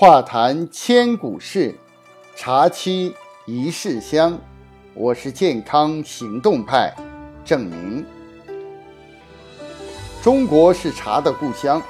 [0.00, 1.74] 话谈千古事，
[2.36, 3.12] 茶沏
[3.46, 4.38] 一世香。
[4.94, 6.94] 我是健康行动派
[7.44, 8.06] 郑明。
[10.22, 11.82] 中国是茶的故乡，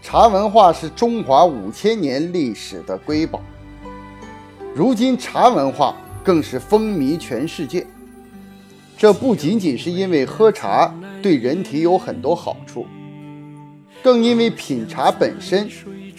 [0.00, 3.42] 茶文化是中华五千年历史的瑰宝。
[4.72, 7.84] 如今，茶文化更是风靡全世界。
[8.96, 12.86] 这不仅仅是因为喝茶对人体有很多好处，
[14.00, 15.68] 更因为品茶本身。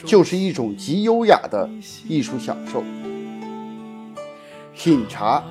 [0.05, 1.69] 就是一种极优雅的
[2.07, 2.83] 艺术享受。
[4.75, 5.43] 品茶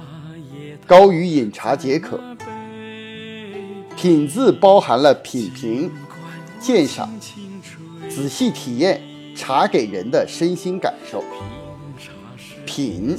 [0.86, 2.20] 高于饮茶解渴，
[3.96, 5.90] 品字包含了品评、
[6.58, 7.08] 鉴赏、
[8.08, 9.00] 仔细体验
[9.36, 11.22] 茶给人的身心感受。
[12.66, 13.16] 品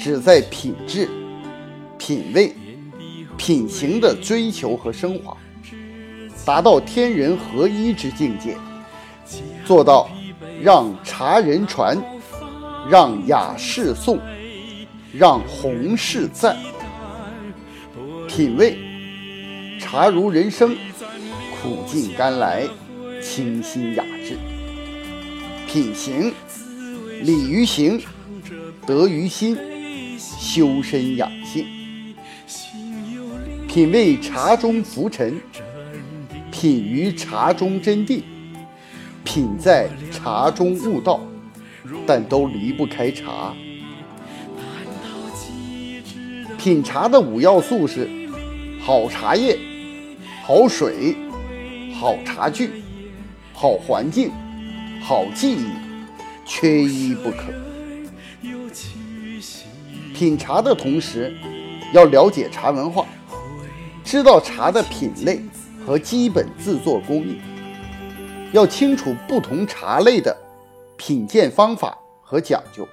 [0.00, 1.08] 旨在品质、
[1.98, 2.52] 品味、
[3.36, 5.36] 品行的追求和升华，
[6.44, 8.56] 达到天人合一之境界，
[9.64, 10.08] 做到。
[10.62, 12.00] 让茶人传，
[12.88, 14.16] 让雅士颂，
[15.12, 16.56] 让红士赞。
[18.28, 18.78] 品味
[19.80, 20.76] 茶如人生，
[21.60, 22.64] 苦尽甘来，
[23.20, 24.38] 清新雅致。
[25.66, 26.32] 品行
[27.22, 28.00] 礼于行，
[28.86, 29.58] 德于心，
[30.16, 31.66] 修身养性。
[33.66, 35.40] 品味茶中浮沉，
[36.52, 38.22] 品于茶中真谛。
[39.24, 41.20] 品在茶中悟道，
[42.06, 43.54] 但都离不开茶。
[46.58, 48.08] 品茶的五要素是：
[48.80, 49.58] 好茶叶、
[50.44, 51.16] 好水、
[51.94, 52.82] 好茶具、
[53.52, 54.30] 好环境、
[55.02, 55.66] 好记忆，
[56.44, 57.52] 缺一不可。
[60.14, 61.34] 品茶的同时，
[61.92, 63.06] 要了解茶文化，
[64.04, 65.40] 知道茶的品类
[65.84, 67.38] 和基本制作工艺。
[68.52, 70.36] 要清楚不同茶类的
[70.98, 72.86] 品鉴方法和讲究。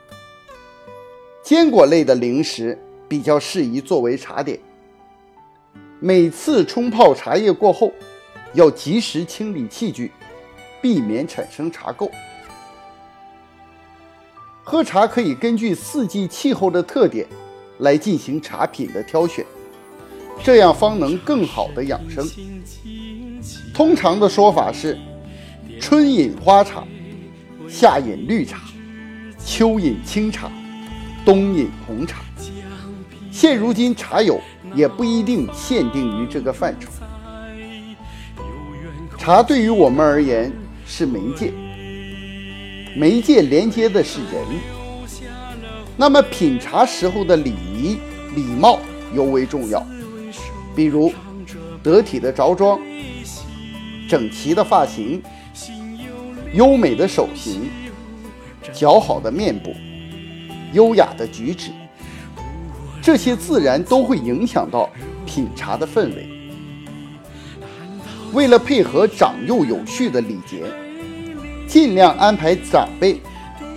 [1.44, 2.78] 坚果类的零食
[3.08, 4.58] 比较适宜作为茶点。
[6.00, 7.92] 每次冲泡茶叶过后，
[8.54, 10.12] 要及时清理器具，
[10.82, 12.10] 避免产生茶垢。
[14.64, 17.28] 喝茶可以根据四季气候的特点
[17.80, 19.46] 来进行茶品的挑选，
[20.42, 22.26] 这样方能更好的养生。
[23.74, 24.98] 通常的说法是。
[25.80, 26.84] 春饮花茶，
[27.68, 28.60] 夏饮绿茶，
[29.44, 30.52] 秋饮清茶，
[31.24, 32.20] 冬饮红茶。
[33.32, 34.40] 现如今茶友
[34.76, 36.90] 也不一定限定于这个范畴。
[39.18, 40.52] 茶对于我们而言
[40.86, 41.54] 是媒介，
[42.96, 44.46] 媒介连接的是人。
[45.96, 47.98] 那么品茶时候的礼仪
[48.36, 48.80] 礼貌
[49.14, 49.86] 尤为重要，
[50.76, 51.12] 比如
[51.82, 52.80] 得体的着装，
[54.10, 55.24] 整齐的发型。
[56.54, 57.70] 优美的手型，
[58.74, 59.76] 姣好的面部，
[60.74, 61.70] 优雅的举止，
[63.02, 64.90] 这些自然都会影响到
[65.28, 66.28] 品茶的氛围。
[68.34, 70.64] 为了配合长幼有序的礼节，
[71.68, 73.22] 尽量安排长辈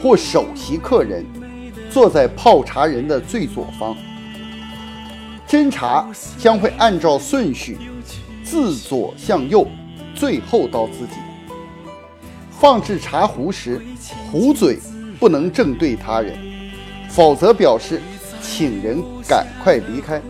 [0.03, 1.25] 或首席客人
[1.91, 3.95] 坐在泡茶人的最左方，
[5.47, 6.09] 斟茶
[6.39, 7.77] 将会按照顺序
[8.43, 9.67] 自左向右，
[10.15, 11.17] 最后到自己。
[12.63, 13.83] 放置茶壶时，
[14.31, 14.79] 壶嘴
[15.19, 16.39] 不能正对他人，
[17.09, 18.01] 否则表示
[18.41, 20.23] 请人赶快离开。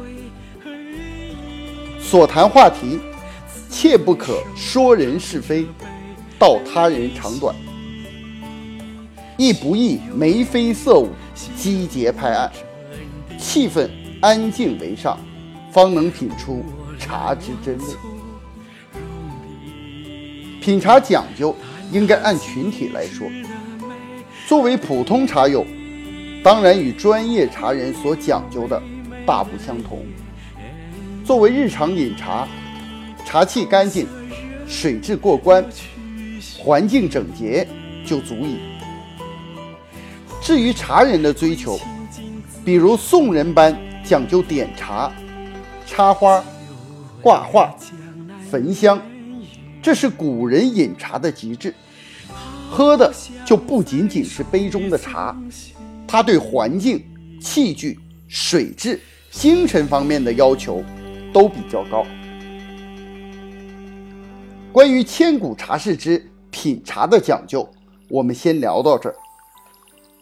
[2.01, 2.99] 所谈话题，
[3.69, 5.67] 切不可说人是非，
[6.39, 7.55] 道他人长短，
[9.37, 11.11] 亦不宜眉飞色舞、
[11.55, 12.51] 击节拍案，
[13.39, 13.91] 气氛
[14.23, 15.19] 安静为上，
[15.71, 16.65] 方能品出
[16.99, 17.85] 茶之真味。
[20.63, 21.55] 品茶讲究。
[21.93, 23.29] 应该按群体来说，
[24.49, 25.65] 作为普通茶友，
[26.43, 28.83] 当然与专业茶人所讲究的
[29.27, 30.03] 大不相同。
[31.23, 32.49] 作为日常饮茶，
[33.27, 34.07] 茶器干净、
[34.67, 35.63] 水质过关、
[36.59, 37.69] 环境整洁
[38.07, 38.57] 就足以。
[40.41, 41.79] 至于茶人的追求，
[42.65, 45.13] 比如宋人般讲究点茶、
[45.87, 46.43] 插花、
[47.21, 47.77] 挂画、
[48.51, 48.99] 焚香。
[49.83, 51.75] 这是古人饮茶的极致，
[52.71, 53.13] 喝的
[53.45, 55.37] 就不仅仅是杯中的茶，
[56.07, 57.05] 他对环境、
[57.41, 57.99] 器具、
[58.29, 60.85] 水质、精神方面的要求
[61.33, 62.07] 都比较高。
[64.71, 67.69] 关于千古茶事之品茶的讲究，
[68.09, 69.17] 我们先聊到这儿。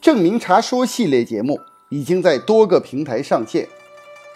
[0.01, 1.61] 证明茶说系列节目
[1.91, 3.69] 已经在多个平台上线，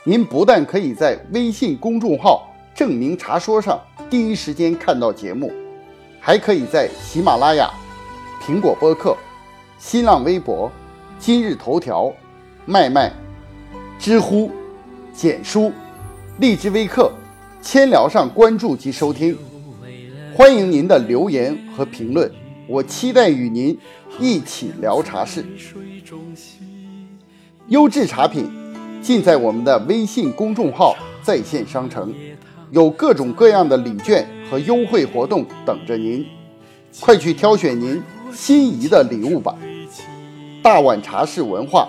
[0.04, 2.53] 您不但可以在微信公众号。
[2.74, 3.80] 证明茶说上
[4.10, 5.52] 第一时间看到节目，
[6.18, 7.70] 还可以在喜马拉雅、
[8.42, 9.16] 苹果播客、
[9.78, 10.70] 新浪微博、
[11.16, 12.12] 今日头条、
[12.66, 13.12] 麦麦、
[13.96, 14.50] 知乎、
[15.12, 15.72] 简书、
[16.40, 17.12] 荔枝微课、
[17.62, 19.38] 千聊上关注及收听。
[20.34, 22.28] 欢迎您的留言和评论，
[22.66, 23.78] 我期待与您
[24.18, 25.44] 一起聊茶事。
[27.68, 28.50] 优质茶品
[29.00, 32.12] 尽在我们的微信公众号在线商城，
[32.74, 36.26] 有各种各样的礼券和优惠活动等着您，
[37.00, 39.56] 快去挑选您心仪的礼物吧。
[40.60, 41.88] 大碗茶是文化，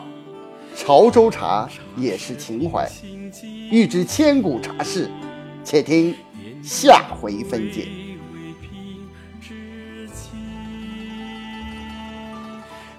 [0.76, 1.68] 潮州茶
[1.98, 2.88] 也是情怀。
[3.72, 5.10] 欲知千古茶事，
[5.64, 6.14] 且听
[6.62, 7.88] 下回分解。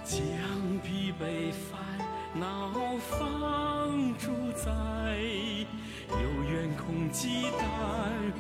[0.04, 0.18] 江
[0.82, 1.78] 碧被烦
[2.34, 2.72] 恼
[3.08, 5.56] 放逐在。
[6.86, 8.32] 红鸡蛋